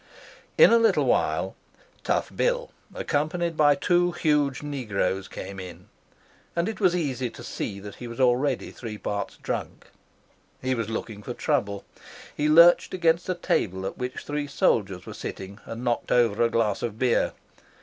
In 0.57 0.73
a 0.73 0.79
little 0.79 1.05
while 1.05 1.55
Tough 2.03 2.35
Bill, 2.35 2.71
accompanied 2.95 3.55
by 3.55 3.75
two 3.75 4.13
huge 4.13 4.63
negroes, 4.63 5.27
came 5.27 5.59
in, 5.59 5.89
and 6.55 6.67
it 6.67 6.79
was 6.79 6.95
easy 6.95 7.29
to 7.29 7.43
see 7.43 7.79
that 7.79 7.97
he 7.97 8.07
was 8.07 8.19
already 8.19 8.71
three 8.71 8.97
parts 8.97 9.37
drunk. 9.37 9.91
He 10.59 10.73
was 10.73 10.89
looking 10.89 11.21
for 11.21 11.35
trouble. 11.35 11.85
He 12.35 12.49
lurched 12.49 12.95
against 12.95 13.29
a 13.29 13.35
table 13.35 13.85
at 13.85 13.99
which 13.99 14.23
three 14.25 14.47
soldiers 14.47 15.05
were 15.05 15.13
sitting 15.13 15.59
and 15.65 15.83
knocked 15.83 16.11
over 16.11 16.41
a 16.41 16.49
glass 16.49 16.81
of 16.81 16.97
beer. 16.97 17.33